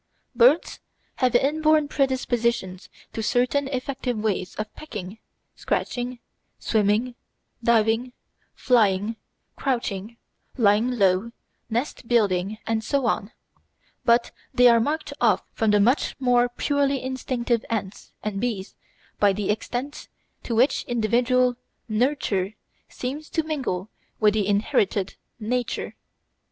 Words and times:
Birds 0.33 0.79
have 1.17 1.35
inborn 1.35 1.87
predispositions 1.87 2.89
to 3.13 3.21
certain 3.21 3.67
effective 3.67 4.17
ways 4.17 4.55
of 4.55 4.73
pecking, 4.75 5.19
scratching, 5.55 6.17
swimming, 6.57 7.13
diving, 7.63 8.11
flying, 8.55 9.15
crouching, 9.55 10.17
lying 10.57 10.89
low, 10.97 11.31
nest 11.69 12.07
building, 12.07 12.57
and 12.65 12.83
so 12.83 13.05
on; 13.05 13.31
but 14.03 14.31
they 14.51 14.67
are 14.67 14.79
marked 14.79 15.13
off 15.21 15.43
from 15.53 15.69
the 15.69 15.79
much 15.79 16.15
more 16.19 16.49
purely 16.49 16.99
instinctive 17.03 17.63
ants 17.69 18.11
and 18.23 18.41
bees 18.41 18.73
by 19.19 19.31
the 19.31 19.51
extent 19.51 20.09
to 20.41 20.55
which 20.55 20.83
individual 20.85 21.57
"nurture" 21.87 22.55
seems 22.89 23.29
to 23.29 23.43
mingle 23.43 23.87
with 24.19 24.33
the 24.33 24.47
inherited 24.47 25.13
"nature." 25.39 25.95